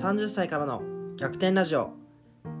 [0.00, 0.82] 30歳からの
[1.18, 1.92] 逆転ラジオ。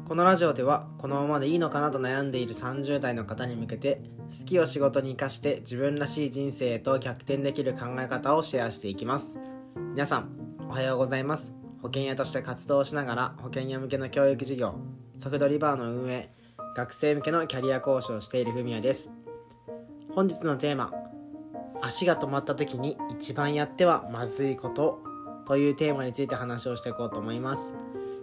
[0.06, 4.02] このラジオではこのままでいいのかなと悩んでいる30代の方に向けて
[4.38, 9.38] 好きを仕事に生かして自分らしい人生へと逆転できる考え方をシェアしていきます。
[9.74, 10.28] 皆さん
[10.68, 11.54] おはようございます。
[11.80, 14.74] 保険屋として活動しながら保険屋向けの教育事業
[15.18, 16.34] 速度リバーの運営
[16.76, 19.10] 学生向けのキャリア講師をしているふみやです。
[20.14, 20.92] 本日のテーマ
[21.80, 25.09] 足が止まった時に一番やってはまずいこと。
[25.50, 27.74] というテーマについて話をしていこうと思います。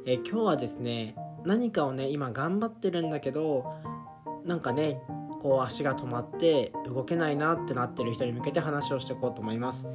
[0.05, 1.13] え今日はですね
[1.43, 3.65] 何かをね今頑張ってるんだけど
[4.45, 5.01] なんかね
[5.41, 9.89] こう足が止まって動けないなってなってる人に向けて話をしていこうと思います。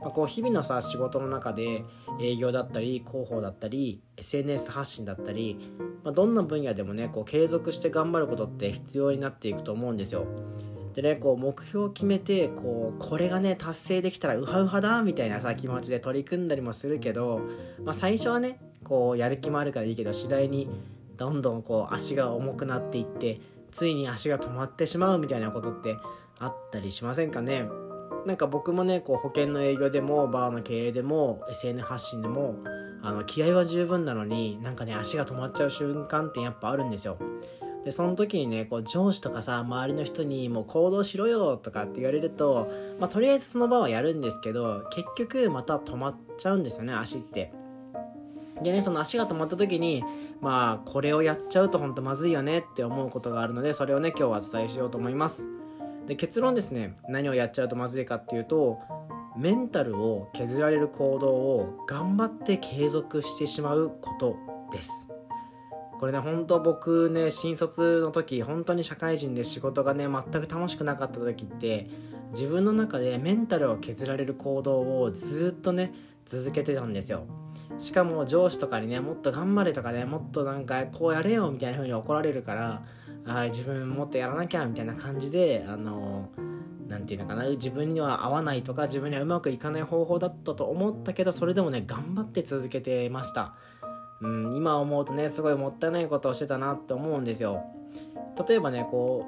[0.00, 1.84] まあ、こう日々のさ仕事の中で
[2.20, 10.26] 営業だったり広報だったり SNS 発信だったり、まあ、どんな分野でもねこう継続して頑張ることって必要になっていくと思うんですよ。
[10.94, 17.40] でねこう目標を決めてこうこれがね達成できたらウハウハだみたいなさ気持ちで取り組んだりもするけど、
[17.84, 20.68] まあ、最初はねこうやる気もあるからいいけど次第に
[21.16, 23.40] どんどんこう足が重くなっていって
[23.70, 25.96] ついに足が止まってしまうみたいなことって
[26.38, 27.64] あったりしませんかね。
[28.26, 32.56] なんか僕もねこう保険の営業でもバーの経営でも SN 発信でも
[33.02, 37.18] あの気合は十分なのになんかね足が止まっちゃう瞬間ってやっぱあるんですよ。
[37.84, 47.52] でその時にねこう上司とかさ周りの人にもう行動しろよとかって言われると、まあ、とりあえずその場はやるんですけど結局また止まっちゃうんですよね足って。
[48.62, 50.04] でねその足が止まった時に
[50.40, 55.48] まあこれをやっちゃうとほんとまずいよねって思うことがあるのでそれをね今日はお伝えしようと思います。
[56.06, 56.96] で結論ですね。
[57.08, 58.78] 何をやっちゃうとまずいかっていうと
[59.36, 64.36] メンタルを削られる行動を頑張って継続してしまうこと
[64.70, 65.11] です。
[66.02, 71.88] これね本当僕ね新卒の時本当に社会人で仕事がね全く楽しくなかった時って
[72.32, 75.94] 自分の中でメンタルを削られる行動をずっとね
[76.26, 77.22] 続けてたんですよ。
[77.78, 82.82] しかも上司とかにねもっと頑張れとかねもっとなんかこうやれよみたいな風に怒られるから
[83.24, 86.30] あ自分もっとやらなきゃみたいな感じであの
[86.88, 93.54] 何て言うのかな自分には合わないとか自分にはうまくいかない方法だったと思ったけどそれでもね頑張って続けてました。
[94.22, 97.64] うん、今思うとねすごいもったいないことをしてたなって思うんですよ
[98.48, 99.26] 例えばねこ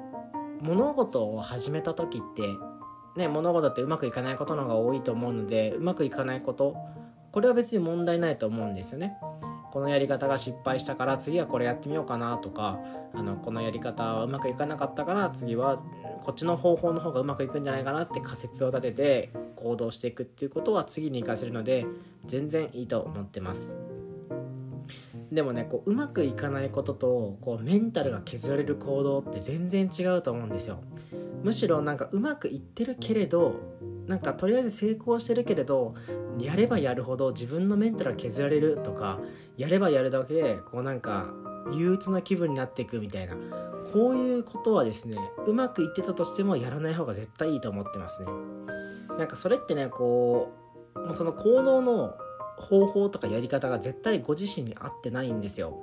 [0.61, 2.43] う物事を始めた時って
[3.17, 6.77] ね物事ってうまくいかないことの方が多いと思うのでうまくいかないこと
[7.33, 9.17] これは別に問題ないと思うんですよね
[9.73, 12.79] このやり方が失敗したから次はこれやってみようかなとか
[13.13, 15.83] あのこのやり方はうまくいかなかったから次は
[16.23, 21.85] こっちの方法の方がうまくいくんじゃないかなって仮説を立てて行動していくっていうことは次に活かせるので
[22.25, 23.94] 全然いいと思ってます。
[25.31, 30.79] でもねこううまくいかないこととこうメンタルが削られる行動って全然違うと思うんですよ。
[31.43, 33.55] むしろなんかうまくいってるけれど
[34.07, 35.95] なんかとりあえず成功してるけれど
[36.39, 39.19] やればやるほど自分のメンタルが削られるとか
[39.57, 41.33] やればやるだけこうなんか
[41.73, 43.35] 憂鬱な気分になっていくみたいな
[43.93, 48.29] こういうことはですねうまくいってたとしてもやらない方が絶対いいと思ってますね。
[49.17, 50.51] なんかそれってねこ
[50.95, 52.17] うもうその行動の
[52.57, 55.77] 方法とかやり方が絶対ご自身に合ってないんですよ。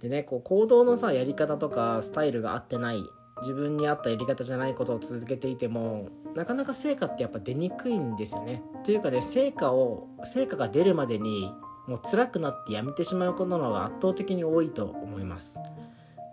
[0.00, 3.02] でねこう行動のさやり方とかスタイルが合ってない
[3.42, 8.62] 自分に合ったやり方じゃないことを続けていてもなかなか成果ってやっぱ出にくいんですよね。
[8.84, 11.52] というかね成果を成果が出るまでに
[11.86, 15.58] もう辛くなってやめてしまうことの方が圧倒的に多いと思います。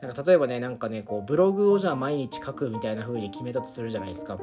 [0.03, 4.37] なんか例えばねなんかねこうブログをじゃあ毎日書くみたいな風に決めたとするじゃないですか。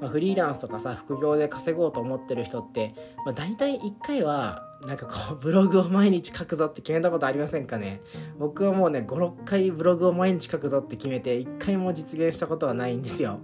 [0.00, 2.94] まあ、フリーランスとかさ副業で稼ごうと思ってる人って、
[3.26, 8.00] まあ、大体1回はなんかこう ブログを毎日書くぞって決めたことありませんかね。
[8.38, 13.40] 僕はもうね56回ブログを毎日書くぞって決めて1回も実現したことはないんですよ。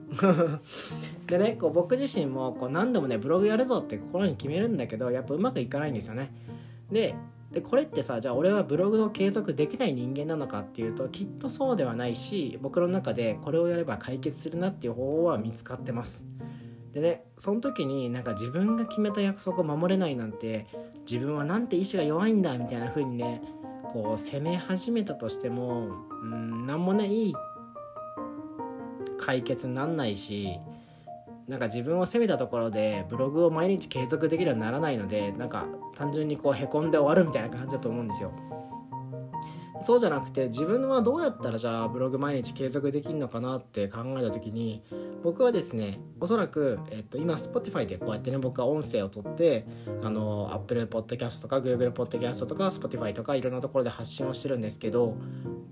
[1.27, 6.33] でねこう僕自身もこう何度もねブログやるぞって心に決めるんだけどやっぱうまくいかないんですよね。
[6.93, 7.17] で
[7.53, 16.25] でこれってさじゃあ俺はブログを継続できない人間なのかっていうときっとそうではないし僕の中でこれをやれば解決するなっていう方法は見つかってます。
[16.93, 20.67] でねその時になんか自分が決めた約束を守れないなんて
[21.11, 23.43] 自分はなんて意志が弱いんだみたいな風にね
[23.93, 27.35] こう責め始めたとしてもうん何もねいい
[29.19, 30.59] 解決になんないし
[31.49, 35.67] なんか自分を責めたところでブログを毎日継続できるようにならないのでなんか
[35.97, 38.33] 単純にこうへこんで終わるみたいな感じだと思うんですよ。
[39.81, 44.83] そうじゃなくて自分はどうやったらじゃあブログ毎日継続できるのかなって考えた時に
[45.23, 49.67] 僕はですねおそらく、えっと、今 Spotify でこうやってね僕は音声を取って
[50.03, 55.17] あの Apple Podcast とか Google Podcast とか Spotify とかいろんなところで発信をしてるんですけど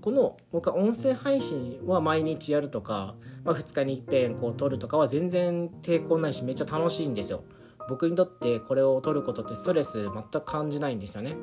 [0.01, 7.43] この僕は音声配信は毎日やるとか、まあ、2日にいっぺんこう撮るとかは全然抵抗ないしめっちゃ楽しいんですよ。
[7.87, 11.35] 僕にとってこれを撮ることってストレス全く感じないんですよね。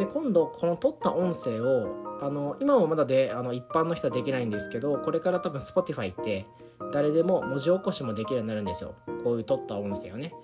[0.00, 6.46] で今度この撮った音声をあの今もまだであの一般の人はできないんですけどこれから多分 Spotify って
[6.90, 8.94] 誰でも文字起こしもできるようになるんですよ。
[9.22, 10.34] こういう撮った音声をね。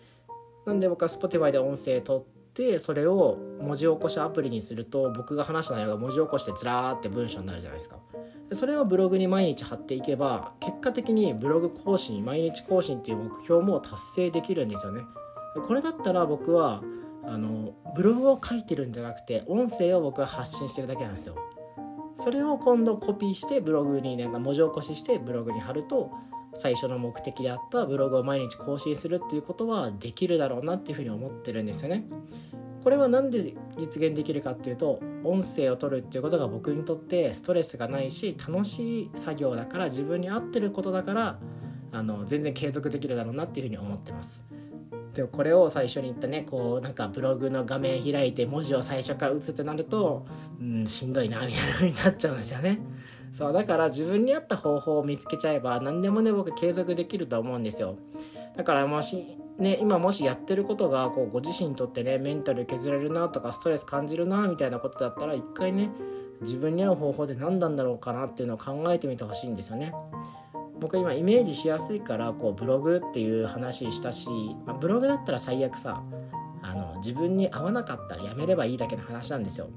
[0.66, 7.96] なんで僕は Spotify で音声撮ってそれを文字起こしアプリにすると僕が話した内容が文字起こしてずらーって文章になるじゃないですか。
[8.52, 15.00] それをブログに毎日貼っていけば結果的にブログ更新毎日更新っていう目標も達成できるんですよね。
[15.66, 16.82] これだったら僕は
[17.26, 21.36] あのブログを書いてるんじゃなくて音声を僕は発信してるだけなんですよ
[22.18, 26.12] それを今度コピーしてブログになんか文字起こししてブログに貼ると
[26.58, 32.04] 最初の目的であったブログを毎日更新するっていうことはできるだろうなっていうふうに思ってるんですよね。
[32.82, 41.38] これは何で実現できるかっていうと音声を取るっていうことが僕にとってストレスがないし楽しい作業だから自分に合ってることだから
[41.90, 44.44] あの全然継続できるだろうなっていうふうに思ってます。
[45.16, 50.26] でもこれを最初に言ったねこうなんかブログの画面開いて文字を最初から打つってなると
[50.60, 52.78] うんしんどいなみたいな風になっちゃうんですよね。
[53.32, 57.96] そうだから自分に合った方法を見つけちゃえば何でもね僕継続できると思うんですよ。
[58.56, 65.90] だからもしね今もしやってることがこうご自身にとってねメンタル削られるなとかストレス感じるなみたいなことだったら一回ね
[66.42, 69.94] 自分に合う方法で何なんだろうかなっていうのを考えてみてほしいんですよね。
[70.80, 74.28] 僕今イメージしやすいからこうブログっていう話したし、
[74.66, 76.02] まあ、ブログだったら最悪さ
[76.62, 79.70] あの自分に合わなかったらやめればいいだけの話なんですよ。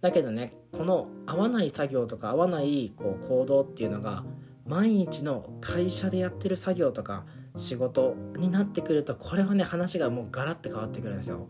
[0.00, 4.24] だけどねこの合わない作業とか合わないこう行動っていうのが
[4.64, 7.24] 毎日の会社でやってる作業とか
[7.56, 11.48] 仕事になってくるとこれはね話がもうガラッて変わってくるんですよ。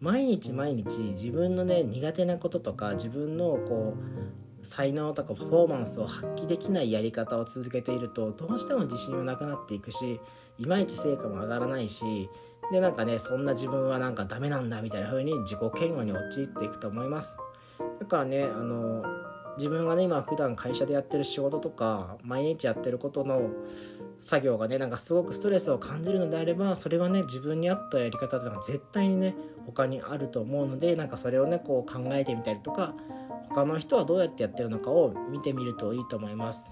[0.00, 10.20] 毎日毎日自分のね苦手なこととか自分のこう才能とかパフォーマンスを発揮できないやり方を続けているとどうしても自信はなくなっていくし
[10.58, 12.28] いまいち成果も上がらないし
[12.70, 17.36] でなんかねそんな自分はなんかダメなんだみたいな風に自己嫌悪に陥っていくと思います。
[18.00, 19.04] だからねあの
[19.56, 23.50] 自分がね今普段会社でやってる仕事とか毎日やってることの
[24.20, 29.34] 作業がねなんかすごくストレスを感じるのであればそれはね自分に合ったやり方っていうのは絶対にね
[29.66, 32.94] 他にあると思うのでなんかそれをねこう考えてみたりとか
[33.48, 36.62] 他の人はどうやってやってるのかを見てみるといいと思います。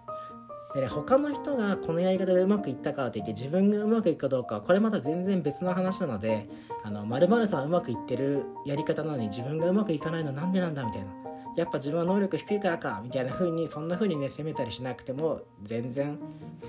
[0.74, 6.48] でね他の人がこのやり方でうまくいったからといって自分がうまくいくかどうかはこれまた全然別の話なので
[6.84, 11.08] あの〇〇さんはうまくいってるやり方なのに自分がうまくいかないのなんでなんだみたいな。
[11.56, 16.16] やっぱ自分は能力低いからかみたいな風にそんな風にね責めたりしなくても全然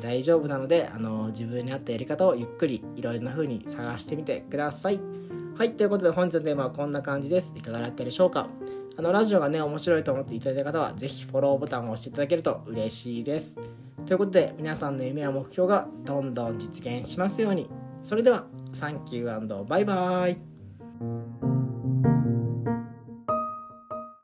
[0.02, 5.00] 大丈夫なのであの自分に合ったやり方をゆっくりいろいろな風に探してみてください。
[5.56, 7.54] はいということで本日のテーマはこんな感じです。
[7.56, 8.48] いかがだったでしょうか？
[8.98, 13.56] あのラジオがね面白いと思っていただいた方は是非フォローボタンを押していただけると嬉しいです。
[14.06, 17.70] ということで皆さんの夢や目標がどんどん実現しますように。
[18.02, 20.51] それではサンキューバイバーイ。